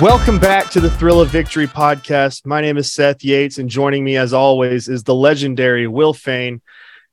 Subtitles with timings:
[0.00, 2.44] Welcome back to the Thrill of Victory podcast.
[2.44, 6.60] My name is Seth Yates, and joining me, as always, is the legendary Will Fain.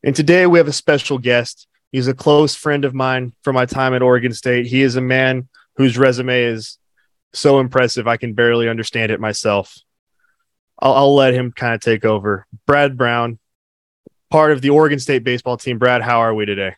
[0.03, 1.65] And today we have a special guest.
[1.93, 4.65] He's a close friend of mine from my time at Oregon State.
[4.65, 6.77] He is a man whose resume is
[7.31, 9.77] so impressive, I can barely understand it myself.
[10.77, 12.45] I'll, I'll let him kind of take over.
[12.67, 13.39] Brad Brown,
[14.29, 15.79] part of the Oregon State baseball team.
[15.79, 16.75] Brad, how are we today?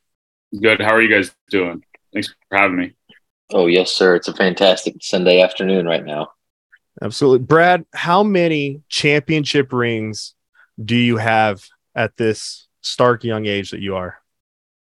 [0.62, 0.82] Good.
[0.82, 1.84] How are you guys doing?
[2.14, 2.94] Thanks for having me.
[3.52, 4.16] Oh, yes, sir.
[4.16, 6.30] It's a fantastic Sunday afternoon right now.
[7.02, 7.46] Absolutely.
[7.46, 10.34] Brad, how many championship rings
[10.84, 11.64] do you have
[11.94, 14.18] at this stark young age that you are?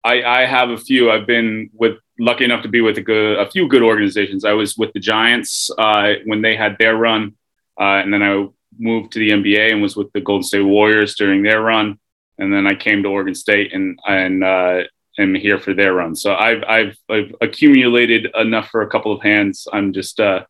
[0.05, 1.11] I, I have a few.
[1.11, 4.45] I've been with lucky enough to be with a good a few good organizations.
[4.45, 7.37] I was with the Giants uh, when they had their run,
[7.81, 8.47] uh, and then I
[8.79, 11.99] moved to the NBA and was with the Golden State Warriors during their run,
[12.39, 14.81] and then I came to Oregon State and and uh,
[15.19, 16.15] am here for their run.
[16.15, 19.67] So I've I've I've accumulated enough for a couple of hands.
[19.73, 20.45] I'm just uh,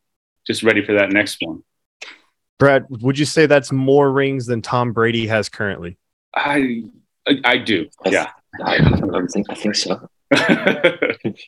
[0.46, 1.62] just ready for that next one.
[2.58, 5.98] Brad, would you say that's more rings than Tom Brady has currently?
[6.34, 6.84] I
[7.27, 7.88] I, I do.
[8.06, 8.30] Yeah.
[8.62, 10.08] I, I, think, I think so.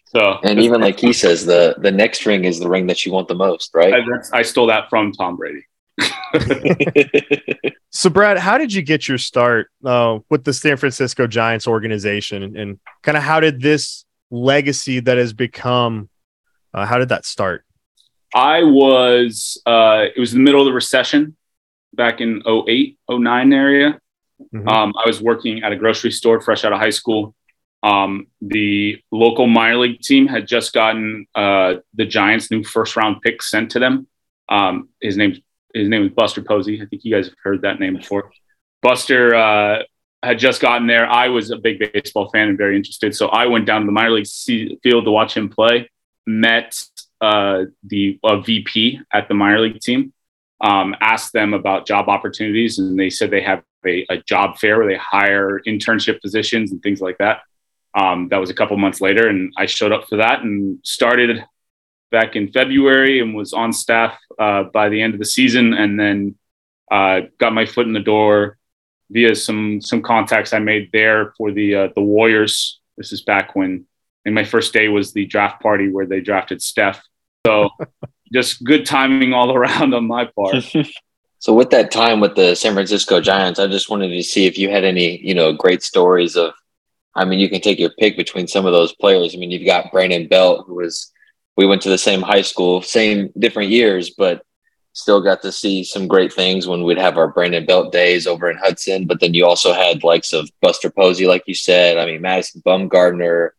[0.06, 3.12] so and even like he says, the the next ring is the ring that you
[3.12, 3.94] want the most, right?
[3.94, 5.64] I, I stole that from Tom Brady.
[7.90, 12.42] so, Brad, how did you get your start uh, with the San Francisco Giants organization,
[12.42, 16.08] and, and kind of how did this legacy that has become?
[16.72, 17.64] Uh, how did that start?
[18.34, 19.60] I was.
[19.64, 21.36] Uh, it was the middle of the recession
[21.92, 24.00] back in 08, 09 area.
[24.52, 24.68] Mm-hmm.
[24.68, 27.34] Um, I was working at a grocery store fresh out of high school.
[27.84, 33.20] Um, the local minor league team had just gotten uh, the Giants' new first round
[33.22, 34.08] pick sent to them.
[34.48, 35.38] Um, his name's
[35.74, 36.80] his name is Buster Posey.
[36.80, 38.30] I think you guys have heard that name before.
[38.80, 39.82] Buster uh,
[40.22, 41.06] had just gotten there.
[41.06, 43.92] I was a big baseball fan and very interested, so I went down to the
[43.92, 44.28] minor league
[44.82, 45.90] field to watch him play.
[46.26, 46.80] Met
[47.20, 50.12] uh, the VP at the minor league team.
[50.60, 54.78] Um, asked them about job opportunities, and they said they have a, a, job fair
[54.78, 57.40] where they hire internship positions and things like that.
[57.94, 61.44] Um, that was a couple months later, and I showed up for that and started
[62.14, 65.98] back in February and was on staff uh, by the end of the season, and
[65.98, 66.36] then
[66.90, 68.56] uh, got my foot in the door
[69.10, 72.80] via some some contacts I made there for the uh, the Warriors.
[72.96, 73.86] This is back when,
[74.24, 77.02] and my first day was the draft party where they drafted Steph.
[77.44, 77.68] So
[78.32, 80.64] just good timing all around on my part.
[81.40, 84.56] so with that time with the San Francisco Giants, I just wanted to see if
[84.56, 86.54] you had any you know great stories of.
[87.16, 89.34] I mean, you can take your pick between some of those players.
[89.34, 91.12] I mean, you've got Brandon Belt, who was
[91.56, 94.44] we went to the same high school, same different years, but
[94.92, 98.50] still got to see some great things when we'd have our Brandon Belt days over
[98.50, 99.06] in Hudson.
[99.06, 101.98] But then you also had likes of Buster Posey, like you said.
[101.98, 103.50] I mean, Madison Bumgarner,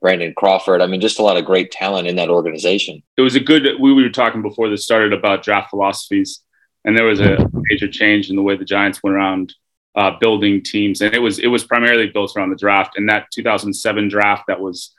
[0.00, 0.82] Brandon Crawford.
[0.82, 3.02] I mean, just a lot of great talent in that organization.
[3.16, 3.66] It was a good.
[3.80, 6.40] We were talking before this started about draft philosophies,
[6.84, 9.54] and there was a major change in the way the Giants went around
[9.94, 12.98] uh, building teams, and it was it was primarily built around the draft.
[12.98, 14.94] And that 2007 draft that was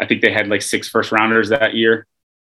[0.00, 2.06] I think they had like six first rounders that year.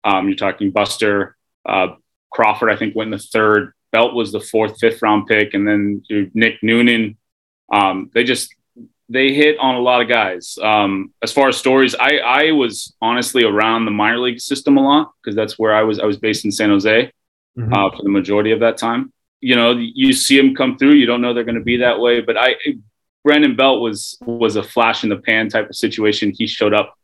[0.05, 1.37] Um, you're talking Buster
[1.67, 1.89] uh,
[2.31, 3.73] Crawford, I think went in the third.
[3.93, 6.03] Belt was the fourth, fifth round pick, and then
[6.33, 7.17] Nick Noonan.
[7.73, 8.55] Um, they just
[9.09, 10.57] they hit on a lot of guys.
[10.63, 14.83] Um, as far as stories, I I was honestly around the minor league system a
[14.83, 15.99] lot because that's where I was.
[15.99, 17.13] I was based in San Jose
[17.59, 17.73] mm-hmm.
[17.73, 19.13] uh, for the majority of that time.
[19.41, 20.93] You know, you see them come through.
[20.93, 22.55] You don't know they're going to be that way, but I
[23.25, 26.33] Brandon Belt was was a flash in the pan type of situation.
[26.37, 26.97] He showed up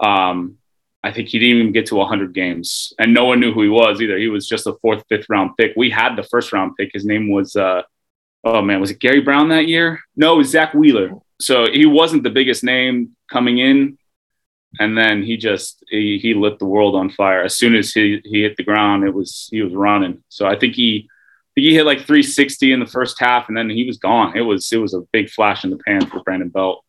[0.00, 0.56] um,
[1.02, 3.68] I think he didn't even get to 100 games, and no one knew who he
[3.68, 4.18] was either.
[4.18, 5.72] He was just a fourth, fifth round pick.
[5.76, 6.90] We had the first round pick.
[6.92, 7.82] His name was, uh,
[8.44, 10.00] oh man, was it Gary Brown that year?
[10.16, 11.12] No, it was Zack Wheeler.
[11.40, 13.98] So he wasn't the biggest name coming in,
[14.78, 17.42] and then he just he, he lit the world on fire.
[17.42, 20.22] As soon as he he hit the ground, it was he was running.
[20.28, 21.08] So I think he
[21.56, 24.36] he hit like 360 in the first half, and then he was gone.
[24.36, 26.84] It was it was a big flash in the pan for Brandon Belt.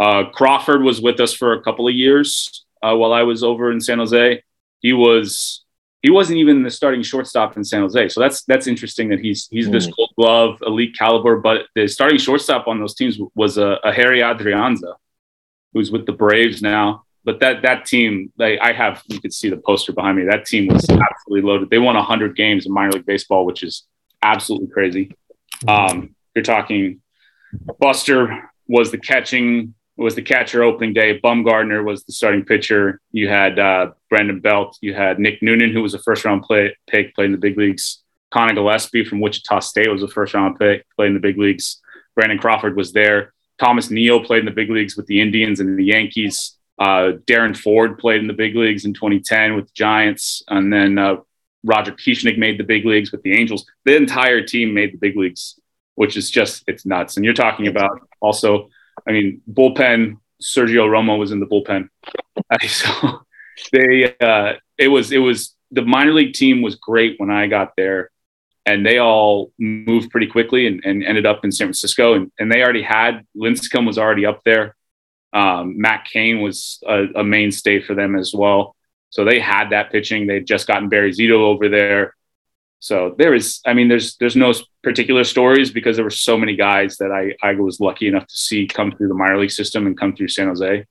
[0.00, 3.70] Uh, Crawford was with us for a couple of years uh, while I was over
[3.70, 4.42] in San Jose.
[4.80, 5.64] He was
[6.02, 9.46] he wasn't even the starting shortstop in San Jose, so that's that's interesting that he's
[9.50, 9.72] he's mm.
[9.72, 11.38] this Gold Glove elite caliber.
[11.38, 14.94] But the starting shortstop on those teams was a, a Harry Adrianza,
[15.74, 17.04] who's with the Braves now.
[17.22, 20.24] But that that team, like I have, you could see the poster behind me.
[20.24, 21.68] That team was absolutely loaded.
[21.68, 23.86] They won 100 games in minor league baseball, which is
[24.22, 25.14] absolutely crazy.
[25.64, 25.90] Mm.
[25.90, 27.02] Um, you're talking
[27.78, 31.20] Buster was the catching was the catcher opening day.
[31.20, 33.00] Bumgarner was the starting pitcher.
[33.12, 34.78] You had uh, Brandon Belt.
[34.80, 37.58] You had Nick Noonan, who was a first round play, pick, played in the big
[37.58, 38.02] leagues.
[38.30, 41.80] Conor Gillaspie from Wichita State was a first round pick, played in the big leagues.
[42.14, 43.34] Brandon Crawford was there.
[43.58, 46.56] Thomas Neal played in the big leagues with the Indians and the Yankees.
[46.78, 50.42] Uh, Darren Ford played in the big leagues in 2010 with the Giants.
[50.48, 51.16] And then uh,
[51.62, 53.66] Roger Kieschnick made the big leagues with the Angels.
[53.84, 55.60] The entire team made the big leagues,
[55.96, 57.16] which is just it's nuts.
[57.16, 58.70] And you're talking about also,
[59.08, 60.18] I mean, bullpen.
[60.42, 61.90] Sergio Romo was in the bullpen,
[62.66, 63.20] so
[63.72, 67.76] they uh, it was it was the minor league team was great when I got
[67.76, 68.10] there,
[68.66, 72.14] and they all moved pretty quickly and, and ended up in San Francisco.
[72.14, 74.76] And, and they already had Lincecum was already up there.
[75.32, 78.74] Um, Matt Cain was a, a mainstay for them as well.
[79.10, 80.26] So they had that pitching.
[80.26, 82.14] They'd just gotten Barry Zito over there.
[82.80, 86.56] So there is, I mean, there's there's no particular stories because there were so many
[86.56, 89.86] guys that I I was lucky enough to see come through the minor league system
[89.86, 90.86] and come through San Jose,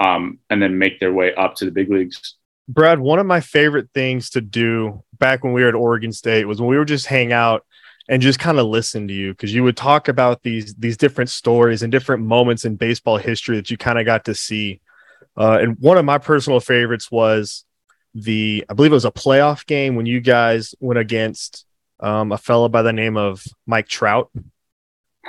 [0.00, 2.36] um, and then make their way up to the big leagues.
[2.68, 6.46] Brad, one of my favorite things to do back when we were at Oregon State
[6.46, 7.66] was when we were just hang out
[8.08, 11.28] and just kind of listen to you because you would talk about these these different
[11.28, 14.80] stories and different moments in baseball history that you kind of got to see.
[15.36, 17.64] Uh, and one of my personal favorites was
[18.14, 21.64] the I believe it was a playoff game when you guys went against
[22.00, 24.30] um, a fellow by the name of Mike Trout.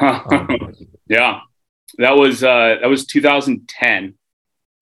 [0.01, 0.73] um,
[1.07, 1.41] yeah,
[1.97, 4.15] that was uh, that was 2010.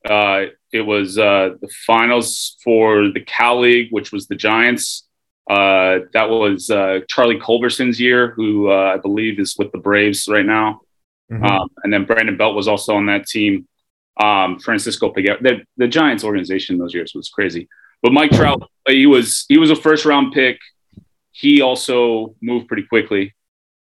[0.03, 5.07] Uh, it was uh, the finals for the Cal League, which was the Giants.
[5.49, 10.27] Uh, that was uh, Charlie Culberson's year, who uh, I believe is with the Braves
[10.27, 10.81] right now.
[11.31, 11.43] Mm-hmm.
[11.43, 13.67] Um, and then Brandon Belt was also on that team.
[14.19, 15.41] Um, Francisco Peguero.
[15.41, 17.67] The, the Giants organization those years was crazy.
[18.01, 20.59] But Mike Trout, he was he was a first round pick.
[21.31, 23.33] He also moved pretty quickly,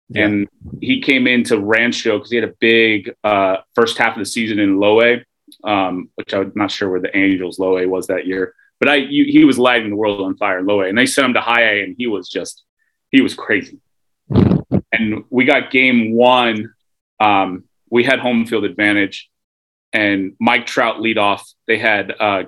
[0.09, 0.25] yeah.
[0.25, 0.47] and
[0.81, 4.59] he came into Rancho because he had a big uh, first half of the season
[4.59, 5.23] in Low A,
[5.63, 8.53] um, which I'm not sure where the Angels Low A was that year.
[8.79, 11.05] But I you, he was lighting the world on fire in Low A, and they
[11.05, 12.63] sent him to High A, and he was just
[13.11, 13.79] he was crazy.
[14.29, 16.73] And we got game one.
[17.19, 19.29] Um, we had home field advantage,
[19.93, 21.47] and Mike Trout lead off.
[21.67, 22.43] They had uh,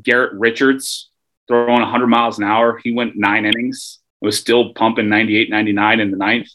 [0.00, 1.10] Garrett Richards
[1.48, 2.78] throwing 100 miles an hour.
[2.82, 3.98] He went nine innings.
[4.20, 6.48] Was still pumping 98, 99 in the ninth.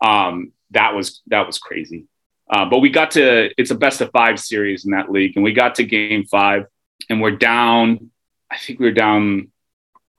[0.00, 2.06] Um, that was that was crazy.
[2.50, 5.44] Uh, but we got to it's a best of five series in that league, and
[5.44, 6.66] we got to game five,
[7.10, 8.10] and we're down.
[8.50, 9.50] I think we were down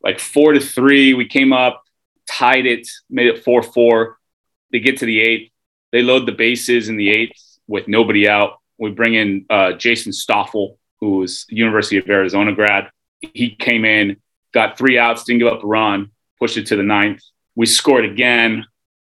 [0.03, 1.13] like four to three.
[1.13, 1.83] We came up,
[2.27, 4.17] tied it, made it four four.
[4.71, 5.51] They get to the eighth.
[5.91, 8.59] They load the bases in the eighth with nobody out.
[8.77, 12.89] We bring in uh, Jason Stoffel, who was University of Arizona grad.
[13.19, 14.17] He came in,
[14.53, 17.21] got three outs, didn't give up a run, pushed it to the ninth.
[17.55, 18.65] We scored again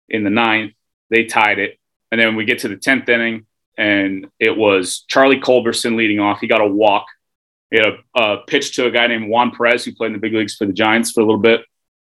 [0.09, 0.73] in the ninth.
[1.09, 1.79] They tied it.
[2.11, 3.45] And then we get to the 10th inning,
[3.77, 6.39] and it was Charlie Culberson leading off.
[6.39, 7.07] He got a walk.
[7.71, 10.19] He had a, a pitch to a guy named Juan Perez, who played in the
[10.19, 11.61] big leagues for the Giants for a little bit.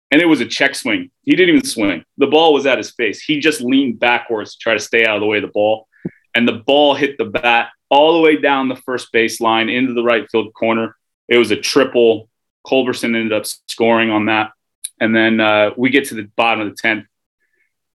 [0.09, 1.12] And it was a check swing.
[1.21, 2.03] He didn't even swing.
[2.17, 3.21] The ball was at his face.
[3.21, 5.88] He just leaned backwards to try to stay out of the way of the ball.
[6.33, 10.03] And the ball hit the bat all the way down the first baseline into the
[10.03, 10.95] right field corner.
[11.27, 12.29] It was a triple.
[12.65, 14.51] Culberson ended up scoring on that.
[14.99, 17.05] And then uh, we get to the bottom of the 10th,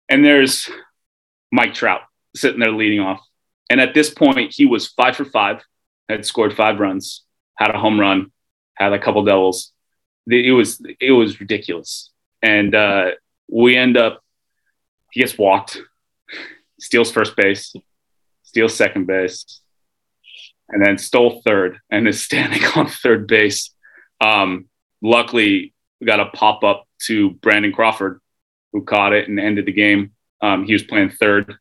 [0.09, 0.69] and there's
[1.51, 2.01] Mike Trout
[2.35, 3.21] sitting there leading off.
[3.69, 5.61] And at this point, he was five for five,
[6.07, 7.23] had scored five runs,
[7.55, 8.31] had a home run,
[8.75, 9.71] had a couple doubles.
[10.27, 12.11] It was it was ridiculous.
[12.41, 13.11] And uh,
[13.49, 14.21] we end up,
[15.11, 15.81] he gets walked,
[16.79, 17.73] steals first base,
[18.47, 19.59] steals second base,
[20.69, 23.73] and then stole third and is standing on third base.
[24.21, 24.67] Um,
[25.01, 28.21] luckily, we got a pop up to Brandon Crawford,
[28.71, 30.13] who caught it and ended the game.
[30.41, 31.55] Um, he was playing third,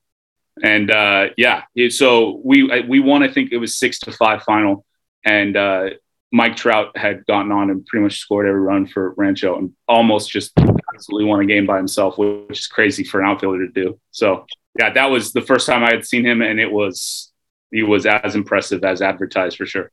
[0.62, 3.22] and uh, yeah, so we we won.
[3.22, 4.84] I think it was six to five final,
[5.24, 5.90] and uh,
[6.32, 10.30] Mike Trout had gotten on and pretty much scored every run for Rancho and almost
[10.30, 10.52] just
[10.94, 13.98] absolutely won a game by himself, which is crazy for an outfielder to do.
[14.10, 14.46] So
[14.78, 17.32] yeah, that was the first time I had seen him, and it was
[17.70, 19.90] he was as impressive as advertised for sure.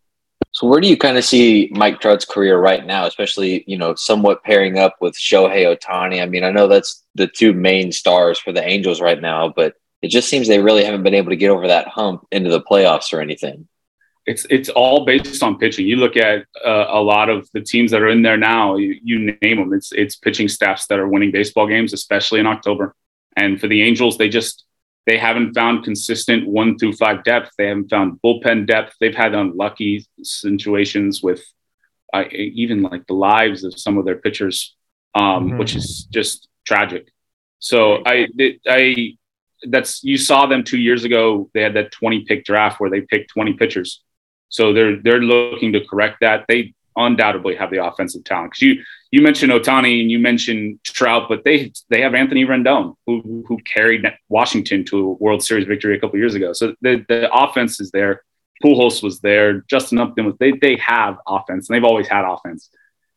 [0.51, 3.95] So where do you kind of see Mike Trout's career right now, especially, you know,
[3.95, 6.21] somewhat pairing up with Shohei Ohtani?
[6.21, 9.73] I mean, I know that's the two main stars for the Angels right now, but
[10.03, 12.61] it just seems they really haven't been able to get over that hump into the
[12.61, 13.67] playoffs or anything.
[14.25, 15.87] It's it's all based on pitching.
[15.87, 18.77] You look at uh, a lot of the teams that are in there now.
[18.77, 19.73] You, you name them.
[19.73, 22.95] It's it's pitching staffs that are winning baseball games, especially in October.
[23.35, 24.63] And for the Angels, they just
[25.05, 27.51] they haven't found consistent one through five depth.
[27.57, 28.95] They haven't found bullpen depth.
[28.99, 31.43] They've had unlucky situations with
[32.13, 34.75] uh, even like the lives of some of their pitchers,
[35.15, 35.57] um, mm-hmm.
[35.57, 37.11] which is just tragic.
[37.59, 38.27] So I,
[38.67, 39.17] I,
[39.67, 41.49] that's you saw them two years ago.
[41.53, 44.03] They had that 20 pick draft where they picked 20 pitchers.
[44.49, 46.45] So they're they're looking to correct that.
[46.47, 48.51] They undoubtedly have the offensive talent.
[48.51, 52.95] Because you you mentioned Ohtani and you mentioned Trout, but they they have Anthony Rendon
[53.05, 56.53] who who carried Washington to a World Series victory a couple years ago.
[56.53, 58.23] So the the offense is there.
[58.63, 59.61] Pujols was there.
[59.69, 60.35] Justin Upton was.
[60.39, 62.69] They they have offense and they've always had offense.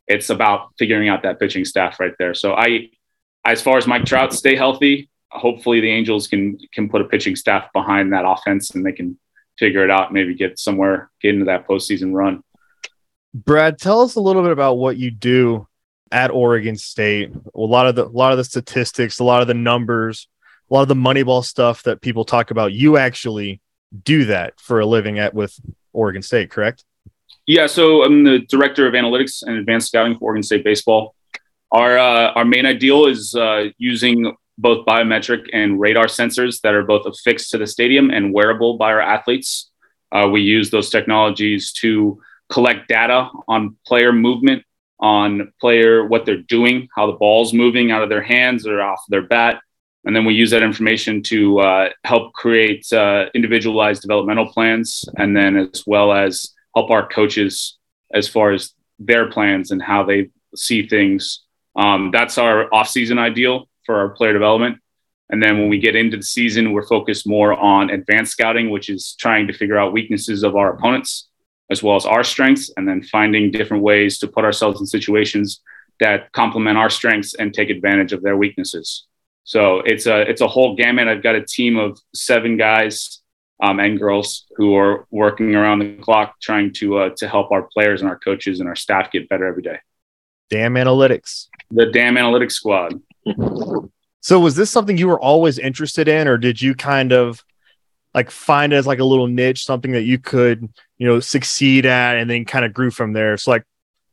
[0.06, 2.34] it's about figuring out that pitching staff right there.
[2.34, 2.90] So I,
[3.44, 7.36] as far as Mike Trout stay healthy, hopefully the Angels can can put a pitching
[7.36, 9.18] staff behind that offense and they can
[9.58, 12.42] figure it out, maybe get somewhere, get into that postseason run.
[13.44, 15.68] Brad, tell us a little bit about what you do
[16.10, 17.32] at Oregon State.
[17.54, 20.26] A lot of the a lot of the statistics, a lot of the numbers,
[20.70, 22.72] a lot of the Moneyball stuff that people talk about.
[22.72, 23.60] You actually
[24.04, 25.54] do that for a living at with
[25.92, 26.84] Oregon State, correct?
[27.46, 31.14] Yeah, so I'm the director of analytics and advanced scouting for Oregon State baseball.
[31.72, 36.84] Our uh, our main ideal is uh, using both biometric and radar sensors that are
[36.84, 39.70] both affixed to the stadium and wearable by our athletes.
[40.10, 44.62] Uh, we use those technologies to collect data on player movement,
[45.00, 49.00] on player what they're doing, how the ball's moving out of their hands or off
[49.08, 49.60] their bat,
[50.06, 55.36] and then we use that information to uh, help create uh, individualized developmental plans, and
[55.36, 57.76] then as well as help our coaches
[58.14, 61.42] as far as their plans and how they see things.
[61.74, 64.78] Um, that's our off-season ideal for our player development.
[65.28, 68.88] And then when we get into the season, we're focused more on advanced scouting, which
[68.88, 71.28] is trying to figure out weaknesses of our opponents
[71.70, 75.60] as well as our strengths, and then finding different ways to put ourselves in situations
[76.00, 79.06] that complement our strengths and take advantage of their weaknesses.
[79.44, 81.08] So it's a it's a whole gamut.
[81.08, 83.20] I've got a team of seven guys
[83.62, 87.62] um, and girls who are working around the clock trying to uh, to help our
[87.62, 89.78] players and our coaches and our staff get better every day.
[90.50, 91.46] Damn analytics.
[91.70, 93.00] The damn analytics squad.
[94.20, 97.44] so was this something you were always interested in, or did you kind of
[98.16, 101.84] like find it as like a little niche, something that you could, you know, succeed
[101.84, 103.36] at and then kind of grew from there?
[103.36, 103.64] So like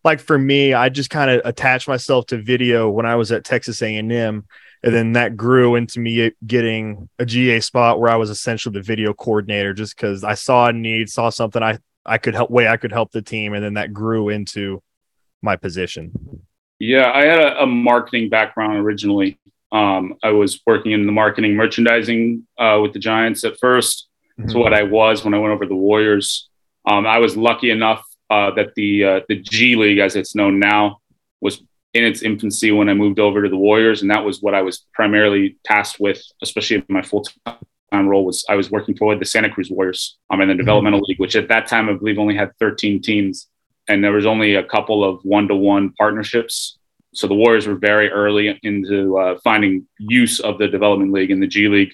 [0.04, 3.46] like for me, I just kind of attached myself to video when I was at
[3.46, 4.46] Texas A&M and
[4.84, 9.14] then that grew into me getting a GA spot where I was essentially the video
[9.14, 12.76] coordinator just cuz I saw a need, saw something I I could help way I
[12.76, 14.84] could help the team and then that grew into
[15.42, 16.12] my position.
[16.78, 19.40] Yeah, I had a, a marketing background originally.
[19.74, 24.04] Um, I was working in the marketing merchandising uh, with the Giants at 1st
[24.40, 24.50] mm-hmm.
[24.50, 26.50] So what I was when I went over to the Warriors.
[26.90, 30.60] Um, I was lucky enough uh, that the uh, the G League, as it's known
[30.60, 31.00] now,
[31.42, 31.62] was
[31.94, 34.62] in its infancy when I moved over to the Warriors, and that was what I
[34.62, 38.26] was primarily tasked with, especially in my full time role.
[38.26, 40.60] Was I was working for the Santa Cruz Warriors um, in the mm-hmm.
[40.60, 43.48] developmental league, which at that time I believe only had 13 teams
[43.88, 46.78] and there was only a couple of one-to-one partnerships.
[47.14, 51.42] So the Warriors were very early into uh, finding use of the development league and
[51.42, 51.94] the G League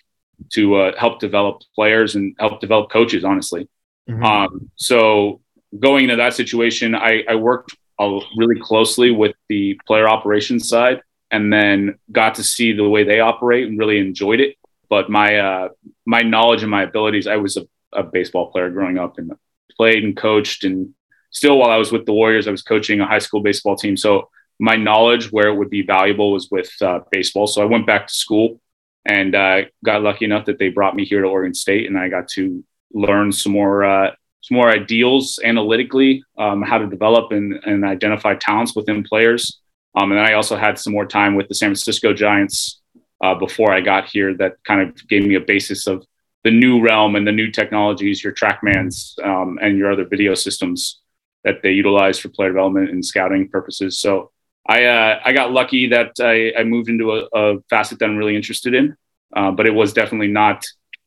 [0.54, 3.24] to uh, help develop players and help develop coaches.
[3.24, 3.68] Honestly,
[4.10, 4.24] mm-hmm.
[4.24, 5.42] um, so
[5.78, 11.52] going into that situation, I, I worked really closely with the player operations side, and
[11.52, 14.56] then got to see the way they operate and really enjoyed it.
[14.90, 15.70] But my uh,
[16.06, 19.34] my knowledge and my abilities, I was a, a baseball player growing up and
[19.76, 20.94] played and coached and
[21.32, 23.98] still while I was with the Warriors, I was coaching a high school baseball team.
[23.98, 27.48] So my knowledge where it would be valuable was with uh, baseball.
[27.48, 28.60] So I went back to school
[29.06, 32.10] and uh, got lucky enough that they brought me here to Oregon State, and I
[32.10, 32.64] got to
[32.94, 34.12] learn some more uh,
[34.42, 39.60] some more ideals analytically, um, how to develop and, and identify talents within players.
[39.96, 42.80] Um, and then I also had some more time with the San Francisco Giants
[43.22, 46.06] uh, before I got here that kind of gave me a basis of
[46.44, 51.02] the new realm and the new technologies, your TrackMans um, and your other video systems
[51.44, 54.00] that they utilize for player development and scouting purposes.
[54.00, 54.32] So
[54.70, 58.18] I uh, I got lucky that I, I moved into a, a, facet that I'm
[58.18, 58.96] really interested in,
[59.36, 60.64] uh, but it was definitely not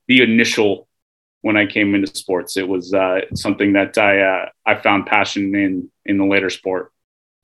[0.08, 0.88] the initial
[1.42, 2.56] when I came into sports.
[2.56, 6.92] It was uh, something that I uh, I found passion in in the later sport.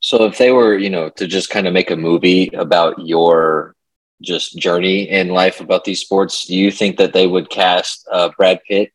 [0.01, 3.77] So if they were, you know, to just kind of make a movie about your
[4.21, 8.31] just journey in life about these sports, do you think that they would cast uh,
[8.37, 8.91] Brad Pitt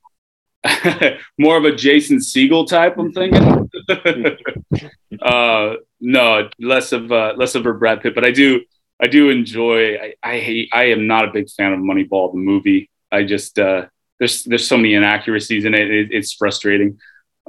[1.37, 2.97] more of a Jason Segel type.
[2.97, 3.69] I'm thinking.
[5.21, 8.61] uh, no, less of uh, less of a Brad Pitt, but I do
[9.01, 9.95] I do enjoy.
[9.95, 10.69] I, I hate.
[10.71, 12.89] I am not a big fan of Moneyball, the movie.
[13.11, 13.87] I just uh,
[14.19, 15.91] there's there's so many inaccuracies in it.
[15.91, 16.99] it it's frustrating.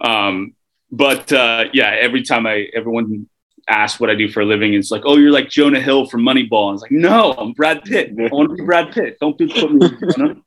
[0.02, 0.54] Um,
[0.90, 3.28] but uh, yeah, every time I everyone
[3.68, 6.22] asks what I do for a living, it's like, oh, you're like Jonah Hill from
[6.22, 6.70] Moneyball.
[6.70, 8.12] And it's like, no, I'm Brad Pitt.
[8.18, 9.18] I want to be Brad Pitt.
[9.20, 10.42] Don't be put me.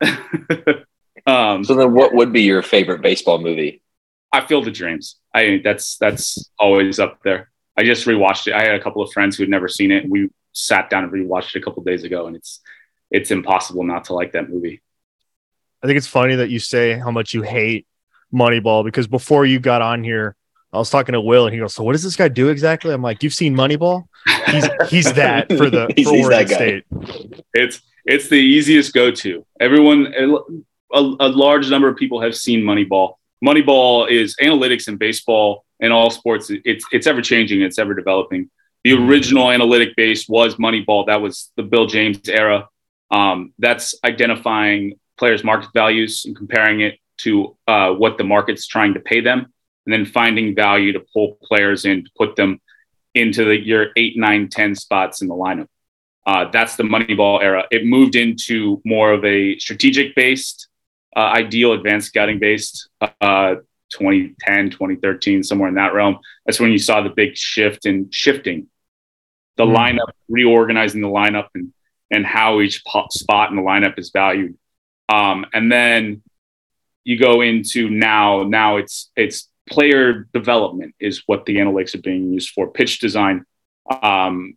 [1.26, 3.82] Um, so then, what would be your favorite baseball movie?
[4.32, 5.16] I Field of Dreams.
[5.34, 7.50] I that's that's always up there.
[7.76, 8.54] I just rewatched it.
[8.54, 11.12] I had a couple of friends who had never seen it, we sat down and
[11.12, 12.60] rewatched it a couple days ago, and it's
[13.10, 14.82] it's impossible not to like that movie.
[15.82, 17.86] I think it's funny that you say how much you hate
[18.32, 20.34] Moneyball because before you got on here,
[20.72, 22.92] I was talking to Will, and he goes, "So what does this guy do exactly?"
[22.92, 24.04] I'm like, "You've seen Moneyball?
[24.46, 26.84] He's he's that for the for Oregon State."
[27.52, 29.44] It's it's the easiest go to.
[29.60, 30.12] Everyone
[30.92, 33.14] a, a large number of people have seen Moneyball.
[33.44, 38.50] Moneyball is analytics in baseball and all sports, it's it's ever changing, it's ever developing.
[38.84, 41.06] The original analytic base was Moneyball.
[41.06, 42.68] That was the Bill James era.
[43.10, 48.94] Um, that's identifying players' market values and comparing it to uh, what the market's trying
[48.94, 49.52] to pay them,
[49.86, 52.60] and then finding value to pull players in to put them
[53.14, 55.68] into the, your eight, nine, ten spots in the lineup.
[56.26, 57.64] Uh, that's the Moneyball era.
[57.70, 60.68] It moved into more of a strategic based,
[61.16, 63.56] uh, ideal advanced scouting based uh,
[63.90, 66.18] 2010, 2013, somewhere in that realm.
[66.44, 68.68] That's when you saw the big shift in shifting
[69.56, 69.74] the mm.
[69.74, 71.72] lineup, reorganizing the lineup and,
[72.10, 74.56] and how each spot in the lineup is valued.
[75.08, 76.22] Um, and then
[77.04, 82.32] you go into now, now it's, it's player development is what the analytics are being
[82.32, 83.44] used for pitch design,
[84.02, 84.56] um,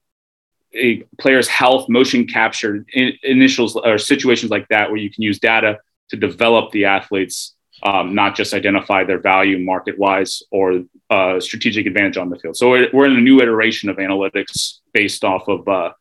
[0.74, 5.40] a player's health, motion capture, in, initials or situations like that, where you can use
[5.40, 11.40] data to develop the athletes um, not just identify their value market wise or uh,
[11.40, 12.58] strategic advantage on the field.
[12.58, 15.92] So we're, in a new iteration of analytics based off of uh,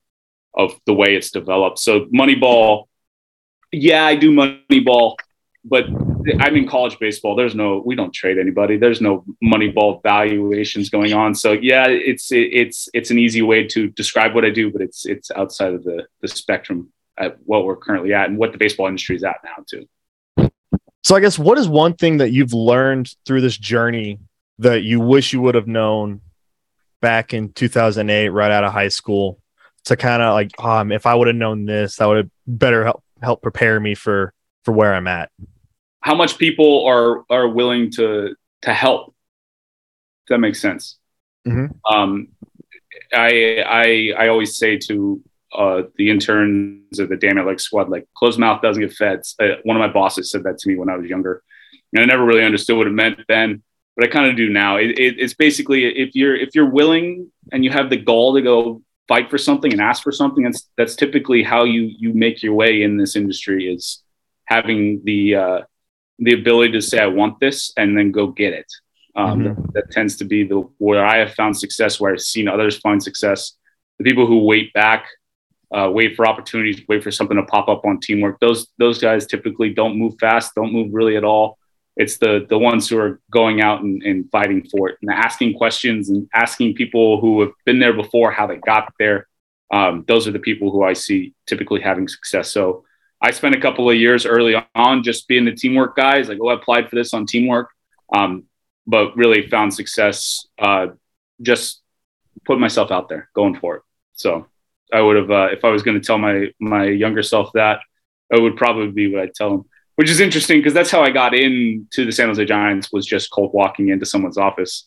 [0.54, 1.78] of the way it's developed.
[1.78, 2.86] So Moneyball,
[3.70, 5.14] yeah, I do Moneyball,
[5.64, 5.84] but
[6.40, 7.36] I'm in college baseball.
[7.36, 8.76] There's no, we don't trade anybody.
[8.76, 11.34] There's no Moneyball valuations going on.
[11.34, 14.82] So yeah, it's it, it's it's an easy way to describe what I do, but
[14.82, 18.58] it's it's outside of the the spectrum at what we're currently at and what the
[18.58, 19.86] baseball industry is at now too.
[21.08, 24.18] So I guess what is one thing that you've learned through this journey
[24.58, 26.20] that you wish you would have known
[27.00, 29.40] back in 2008, right out of high school,
[29.86, 32.84] to kind of like, um, if I would have known this, that would have better
[32.84, 34.34] help help prepare me for
[34.66, 35.30] for where I'm at.
[36.02, 39.14] How much people are are willing to to help?
[40.24, 40.98] If that makes sense.
[41.46, 41.90] Mm-hmm.
[41.90, 42.28] Um,
[43.14, 47.88] I I I always say to uh, the interns or the damn it like squad
[47.88, 49.22] like closed mouth doesn't get fed.
[49.40, 51.42] Uh, one of my bosses said that to me when I was younger,
[51.92, 53.62] and I never really understood what it meant then,
[53.96, 54.76] but I kind of do now.
[54.76, 58.42] It, it, it's basically if you're if you're willing and you have the goal to
[58.42, 62.42] go fight for something and ask for something, that's that's typically how you you make
[62.42, 64.02] your way in this industry is
[64.44, 65.60] having the uh,
[66.18, 68.70] the ability to say I want this and then go get it.
[69.16, 69.62] Um, mm-hmm.
[69.62, 72.78] that, that tends to be the where I have found success, where I've seen others
[72.78, 73.54] find success.
[73.98, 75.06] The people who wait back
[75.74, 78.40] uh, wait for opportunities, wait for something to pop up on teamwork.
[78.40, 81.58] Those those guys typically don't move fast, don't move really at all.
[81.96, 85.54] It's the the ones who are going out and, and fighting for it and asking
[85.54, 89.26] questions and asking people who have been there before how they got there.
[89.70, 92.50] Um, those are the people who I see typically having success.
[92.50, 92.84] So
[93.20, 96.28] I spent a couple of years early on just being the teamwork guys.
[96.28, 97.68] Like, oh, I applied for this on teamwork,
[98.14, 98.44] um,
[98.86, 100.88] but really found success uh,
[101.42, 101.82] just
[102.46, 103.82] putting myself out there, going for it.
[104.14, 104.46] So
[104.92, 107.80] I would have uh, if I was going to tell my my younger self that,
[108.30, 109.64] it would probably be what I'd tell him.
[109.96, 113.30] Which is interesting because that's how I got into the San Jose Giants was just
[113.30, 114.86] cold walking into someone's office.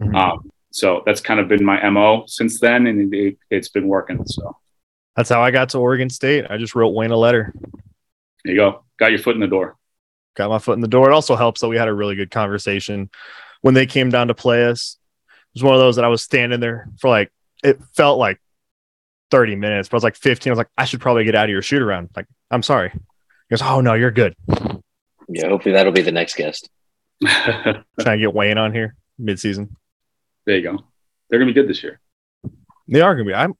[0.00, 0.14] Mm-hmm.
[0.14, 4.24] Um, so that's kind of been my mo since then, and it, has been working.
[4.26, 4.56] So
[5.16, 6.46] that's how I got to Oregon State.
[6.48, 7.52] I just wrote Wayne a letter.
[8.44, 8.84] There you go.
[8.98, 9.76] Got your foot in the door.
[10.34, 11.10] Got my foot in the door.
[11.10, 13.10] It also helps that we had a really good conversation
[13.60, 14.96] when they came down to play us.
[15.28, 17.30] It was one of those that I was standing there for like
[17.62, 18.40] it felt like
[19.32, 20.50] 30 minutes, but I was like 15.
[20.50, 22.10] I was like, I should probably get out of your shoot around.
[22.14, 22.90] Like, I'm sorry.
[22.90, 23.00] He
[23.50, 24.36] goes, Oh no, you're good.
[25.28, 26.68] Yeah, hopefully that'll be the next guest.
[27.24, 29.70] Trying to get Wayne on here midseason.
[30.44, 30.84] There you go.
[31.28, 31.98] They're gonna be good this year.
[32.88, 33.34] They are gonna be.
[33.34, 33.54] I'm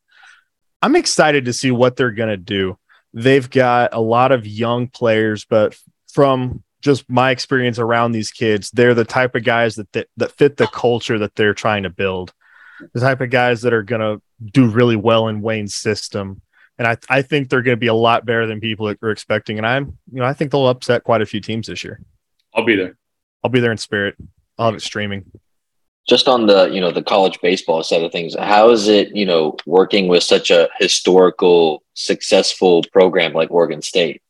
[0.83, 2.77] I'm excited to see what they're gonna do.
[3.15, 5.75] They've got a lot of young players, but
[6.13, 10.33] from just my experience around these kids, they're the type of guys that that, that
[10.33, 12.35] fit the culture that they're trying to build.
[12.93, 16.43] The type of guys that are gonna do really well in Wayne's system.
[16.79, 19.59] And I, I think they're going to be a lot better than people are expecting.
[19.59, 22.01] And I'm, you know, I think they'll upset quite a few teams this year.
[22.55, 22.97] I'll be there.
[23.45, 24.17] I'll be there in spirit.
[24.59, 25.31] I'll have it streaming.
[26.09, 29.25] Just on the, you know, the college baseball side of things, how is it, you
[29.25, 34.21] know, working with such a historical, successful program like Oregon State?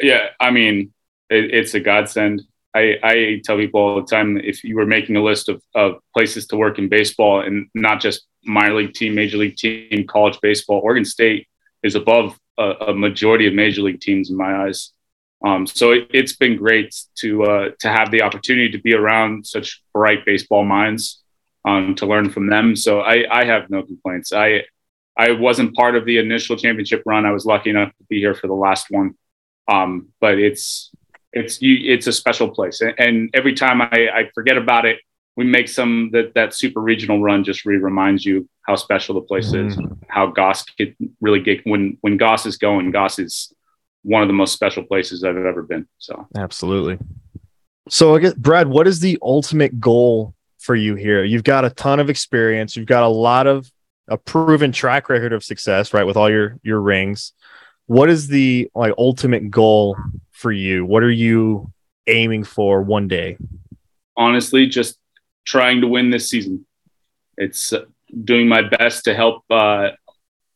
[0.00, 0.92] Yeah, I mean,
[1.30, 2.42] it, it's a godsend.
[2.76, 5.94] I, I tell people all the time if you were making a list of, of
[6.14, 10.38] places to work in baseball and not just minor league team, major league team, college
[10.42, 11.48] baseball, Oregon State
[11.82, 14.92] is above a, a majority of major league teams in my eyes.
[15.44, 19.46] Um, so it, has been great to uh, to have the opportunity to be around
[19.46, 21.22] such bright baseball minds
[21.64, 22.74] um, to learn from them.
[22.76, 24.32] So I, I have no complaints.
[24.32, 24.64] I
[25.16, 27.26] I wasn't part of the initial championship run.
[27.26, 29.14] I was lucky enough to be here for the last one.
[29.68, 30.90] Um, but it's
[31.36, 34.98] it's you, it's a special place, and, and every time I, I forget about it,
[35.36, 39.20] we make some that that super regional run just really reminds you how special the
[39.20, 39.68] place mm-hmm.
[39.68, 42.90] is, how Goss could really get when when Goss is going.
[42.90, 43.52] Goss is
[44.02, 45.86] one of the most special places I've ever been.
[45.98, 46.98] So absolutely.
[47.88, 50.34] So I guess Brad, what is the ultimate goal
[50.66, 51.24] for you here.
[51.24, 52.76] You've got a ton of experience.
[52.76, 53.70] You've got a lot of
[54.08, 56.04] a proven track record of success, right?
[56.04, 57.32] With all your your rings.
[57.86, 59.96] What is the like ultimate goal
[60.36, 60.84] for you?
[60.84, 61.72] What are you
[62.06, 63.38] aiming for one day?
[64.16, 64.98] Honestly, just
[65.44, 66.66] trying to win this season.
[67.36, 67.84] It's uh,
[68.24, 69.90] doing my best to help uh,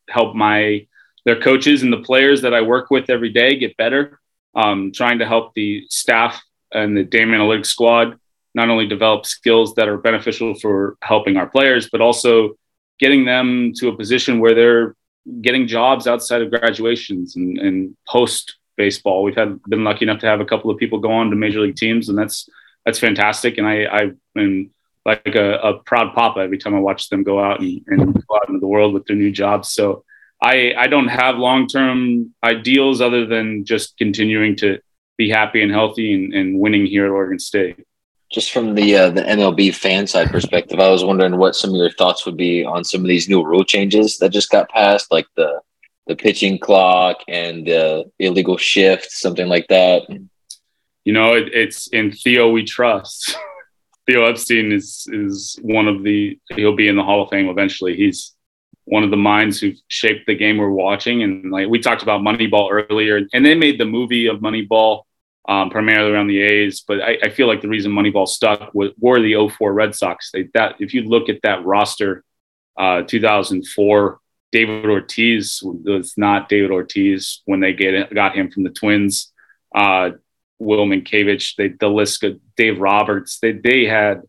[0.09, 0.87] help my
[1.25, 4.21] their coaches and the players that I work with every day get better.
[4.55, 8.19] Um, trying to help the staff and the Dame Analytics squad
[8.55, 12.55] not only develop skills that are beneficial for helping our players, but also
[12.99, 14.97] getting them to a position where they're
[15.41, 19.23] getting jobs outside of graduations and, and post baseball.
[19.23, 21.61] We've had been lucky enough to have a couple of people go on to major
[21.61, 22.49] league teams, and that's
[22.85, 23.59] that's fantastic.
[23.59, 24.01] And I I
[24.39, 24.71] am
[25.05, 28.37] like a, a proud papa every time I watch them go out and, and go
[28.37, 29.69] out into the world with their new jobs.
[29.69, 30.05] So
[30.43, 34.79] I I don't have long term ideals other than just continuing to
[35.19, 37.85] be happy and healthy and, and winning here at Oregon State.
[38.33, 41.77] Just from the uh, the MLB fan side perspective, I was wondering what some of
[41.77, 45.13] your thoughts would be on some of these new rule changes that just got passed,
[45.13, 45.61] like the
[46.07, 50.03] the pitching clock and the illegal shift, something like that.
[51.05, 53.37] You know, it, it's in Theo we trust.
[54.07, 57.97] Theo Epstein is is one of the he'll be in the Hall of Fame eventually.
[57.97, 58.35] He's
[58.85, 61.23] one of the minds who shaped the game we're watching.
[61.23, 65.03] And like we talked about Moneyball earlier, and they made the movie of Moneyball
[65.49, 66.83] um, primarily around the A's.
[66.87, 70.31] But I, I, feel like the reason Moneyball stuck was, were the 04 Red Sox.
[70.33, 72.25] They, that if you look at that roster,
[72.77, 74.21] uh, 2004,
[74.53, 79.33] David Ortiz was not David Ortiz when they get got him from the Twins.
[79.75, 80.11] Uh,
[80.59, 84.23] Will Mientkiewicz, they, the list, of Dave Roberts, they, they had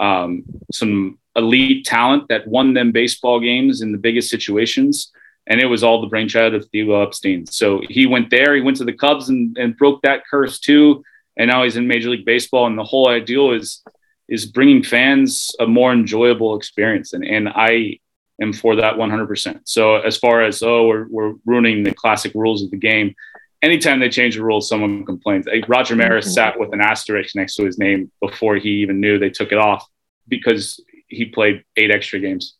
[0.00, 5.12] um, some elite talent that won them baseball games in the biggest situations
[5.48, 7.46] and it was all the brainchild of Theo Epstein.
[7.46, 11.02] So he went there, he went to the Cubs and, and broke that curse too,
[11.36, 12.66] and now he's in Major League Baseball.
[12.66, 13.82] And the whole ideal is
[14.28, 17.98] is bringing fans a more enjoyable experience, and and I
[18.40, 19.60] am for that 100%.
[19.64, 23.14] So as far as oh we're we're ruining the classic rules of the game.
[23.60, 25.46] Anytime they change the rules, someone complains.
[25.66, 26.34] Roger Maris mm-hmm.
[26.34, 29.58] sat with an asterisk next to his name before he even knew they took it
[29.58, 29.84] off
[30.28, 32.54] because he played eight extra games.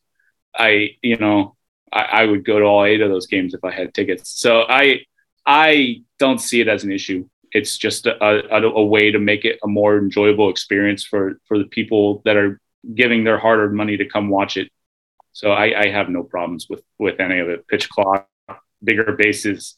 [0.56, 1.54] I, you know,
[1.92, 4.30] I, I, would go to all eight of those games if I had tickets.
[4.30, 5.02] So I
[5.46, 7.28] I don't see it as an issue.
[7.52, 11.58] It's just a, a, a way to make it a more enjoyable experience for for
[11.58, 12.60] the people that are
[12.94, 14.70] giving their hard earned money to come watch it.
[15.38, 17.68] So I, I have no problems with with any of it.
[17.68, 18.28] Pitch clock,
[18.82, 19.76] bigger bases.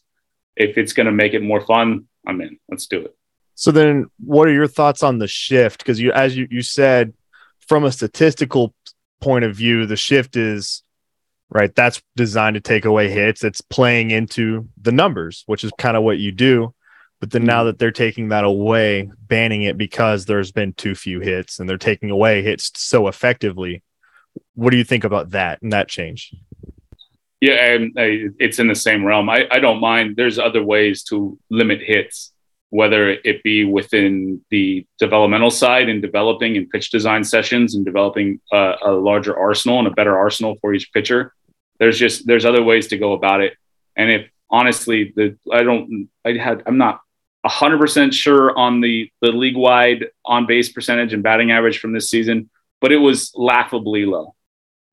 [0.55, 2.57] If it's going to make it more fun, I'm in.
[2.67, 3.15] Let's do it.
[3.53, 5.77] So then, what are your thoughts on the shift?
[5.77, 7.13] Because you, as you you said,
[7.67, 8.73] from a statistical
[9.19, 10.81] point of view, the shift is
[11.51, 11.75] right?
[11.75, 13.43] That's designed to take away hits.
[13.43, 16.73] It's playing into the numbers, which is kind of what you do.
[17.19, 17.67] But then now mm-hmm.
[17.67, 21.77] that they're taking that away, banning it because there's been too few hits and they're
[21.77, 23.83] taking away hits so effectively.
[24.55, 26.33] What do you think about that and that change?
[27.39, 29.29] Yeah, and uh, it's in the same realm.
[29.29, 30.15] I, I don't mind.
[30.15, 32.31] There's other ways to limit hits,
[32.69, 38.39] whether it be within the developmental side in developing and pitch design sessions and developing
[38.53, 41.33] a, a larger arsenal and a better arsenal for each pitcher,
[41.79, 43.53] there's just there's other ways to go about it.
[43.97, 47.01] And if honestly, the I don't I had I'm not
[47.43, 51.91] hundred percent sure on the the league wide on base percentage and batting average from
[51.91, 54.35] this season, but it was laughably low.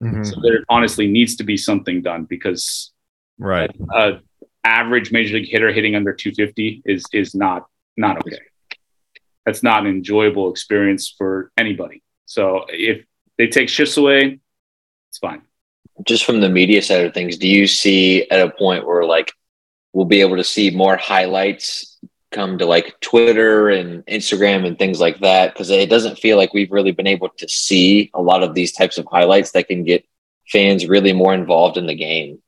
[0.02, 0.22] Mm-hmm.
[0.22, 2.92] So there honestly needs to be something done because
[3.38, 4.20] right a,
[4.64, 8.38] average major league hitter hitting under 250 is is not not okay.
[9.44, 12.02] That's not an enjoyable experience for anybody.
[12.26, 13.04] So if
[13.38, 14.40] they take shifts away,
[15.08, 15.42] it's fine
[16.06, 19.32] just from the media side of things, do you see at a point where like
[19.92, 21.87] we'll be able to see more highlights
[22.30, 25.52] come to like Twitter and Instagram and things like that?
[25.52, 28.72] Because it doesn't feel like we've really been able to see a lot of these
[28.72, 30.04] types of highlights that can get
[30.48, 32.42] fans really more involved in the game.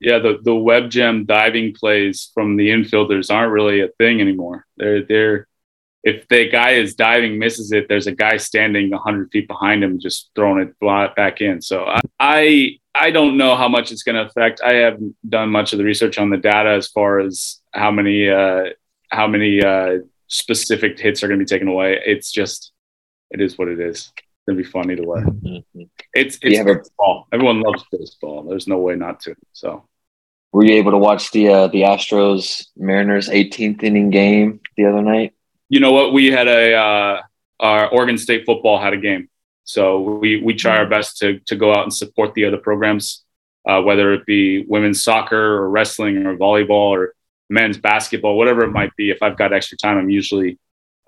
[0.00, 4.66] Yeah, the the web gem diving plays from the infielders aren't really a thing anymore.
[4.76, 5.48] They're they're
[6.04, 9.98] if the guy is diving misses it, there's a guy standing 100 feet behind him
[9.98, 11.62] just throwing it back in.
[11.62, 11.86] So
[12.20, 14.60] I, I don't know how much it's going to affect.
[14.62, 18.28] I haven't done much of the research on the data as far as how many
[18.28, 18.64] uh,
[19.14, 19.98] how many uh,
[20.28, 22.00] specific hits are going to be taken away.
[22.04, 22.72] It's just
[23.30, 23.96] it is what it is.
[23.96, 24.12] It's
[24.46, 25.20] going to be fun either way.
[25.20, 25.82] Mm-hmm.
[26.12, 27.28] It's it's baseball.
[27.30, 28.42] A- Everyone loves baseball.
[28.42, 29.34] There's no way not to.
[29.52, 29.88] So,
[30.52, 35.02] were you able to watch the uh, the Astros Mariners 18th inning game the other
[35.02, 35.34] night?
[35.68, 36.12] You know what?
[36.12, 37.22] We had a uh,
[37.60, 39.28] our Oregon State football had a game.
[39.64, 43.24] So we we try our best to to go out and support the other programs,
[43.66, 47.14] uh, whether it be women's soccer or wrestling or volleyball or
[47.48, 49.10] men's basketball, whatever it might be.
[49.10, 50.58] If I've got extra time, I'm usually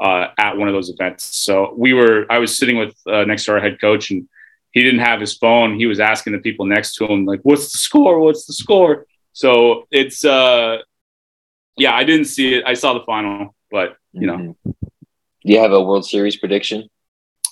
[0.01, 1.25] uh, at one of those events.
[1.25, 4.29] So we were, I was sitting with uh, next to our head coach, and
[4.73, 5.79] he didn't have his phone.
[5.79, 8.21] He was asking the people next to him, like, "What's the score?
[8.21, 10.79] What's the score?" So it's, uh,
[11.77, 12.65] yeah, I didn't see it.
[12.67, 14.71] I saw the final, but you know, Mm-hmm.
[15.47, 16.89] Do you have a World Series prediction?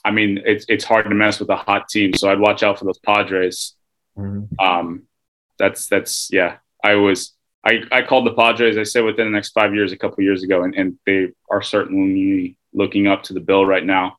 [0.05, 2.13] I mean, it's it's hard to mess with a hot team.
[2.15, 3.75] So I'd watch out for those Padres.
[4.59, 5.05] Um,
[5.61, 6.57] that's that's yeah.
[6.83, 8.77] I was I, I called the Padres.
[8.77, 11.63] I said within the next five years, a couple years ago, and, and they are
[11.63, 14.19] certainly looking up to the bill right now.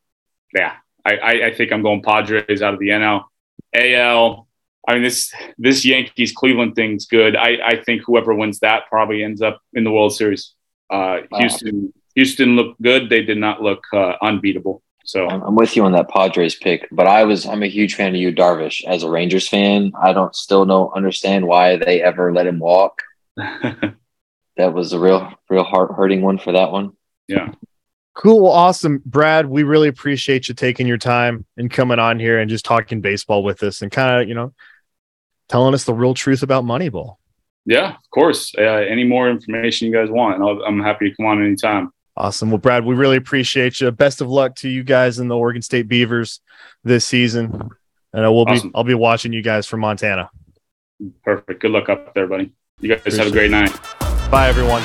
[0.53, 0.73] Yeah,
[1.05, 3.25] I, I, I think I'm going Padres out of the NL,
[3.73, 4.47] AL.
[4.87, 7.35] I mean this this Yankees Cleveland thing's good.
[7.35, 10.53] I, I think whoever wins that probably ends up in the World Series.
[10.89, 11.39] Uh, Wow.
[11.39, 13.09] Houston Houston looked good.
[13.09, 14.81] They did not look uh, unbeatable.
[15.03, 17.95] So I'm, I'm with you on that Padres pick, but I was I'm a huge
[17.95, 18.83] fan of Yu Darvish.
[18.85, 23.01] As a Rangers fan, I don't still don't understand why they ever let him walk.
[24.57, 26.93] That was a real real heart hurting one for that one.
[27.27, 27.51] yeah,
[28.13, 28.39] Cool.
[28.43, 29.01] Well, awesome.
[29.05, 33.01] Brad, we really appreciate you taking your time and coming on here and just talking
[33.01, 34.53] baseball with us and kind of, you know,
[35.49, 37.15] telling us the real truth about Moneyball.
[37.65, 38.53] yeah, of course.
[38.57, 41.91] Uh, any more information you guys want, I'll, I'm happy to come on anytime.
[42.15, 42.49] Awesome.
[42.49, 43.91] Well, Brad, we really appreciate you.
[43.91, 46.39] Best of luck to you guys in the Oregon State Beavers
[46.85, 47.69] this season.
[48.13, 48.69] And I will Awesome.
[48.69, 50.29] be I'll be watching you guys from Montana.
[51.25, 51.59] Perfect.
[51.59, 52.53] Good luck up there, buddy.
[52.81, 53.71] You guys have a great night.
[54.29, 54.83] Bye everyone.